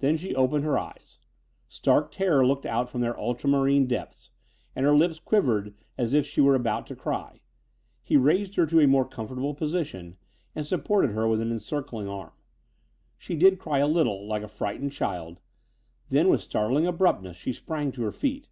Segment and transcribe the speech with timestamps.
[0.00, 1.18] Then she opened her eyes.
[1.66, 4.30] Stark terror looked out from their ultra marine depths,
[4.74, 7.40] and her lips quivered as if she were about to cry.
[8.02, 10.18] He raised her to a more comfortable position
[10.54, 12.32] and supported her with an encircling arm.
[13.16, 15.40] She did cry a little, like a frightened child.
[16.10, 18.48] Then, with startling abruptness, she sprang to her feet.